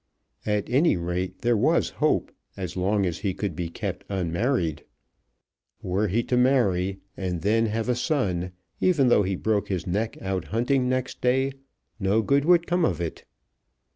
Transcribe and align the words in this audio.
At 0.47 0.67
any 0.67 0.97
rate, 0.97 1.43
there 1.43 1.55
was 1.55 1.89
hope 2.01 2.31
as 2.57 2.75
long 2.75 3.05
as 3.05 3.19
he 3.19 3.35
could 3.35 3.55
be 3.55 3.69
kept 3.69 4.03
unmarried. 4.09 4.83
Were 5.83 6.07
he 6.07 6.23
to 6.23 6.35
marry 6.37 6.97
and 7.15 7.43
then 7.43 7.67
have 7.67 7.87
a 7.87 7.93
son, 7.93 8.51
even 8.79 9.09
though 9.09 9.21
he 9.21 9.35
broke 9.35 9.67
his 9.67 9.85
neck 9.85 10.19
out 10.19 10.45
hunting 10.45 10.89
next 10.89 11.21
day, 11.21 11.51
no 11.99 12.23
good 12.23 12.45
would 12.45 12.65
come 12.65 12.83
of 12.83 12.99
it. 12.99 13.25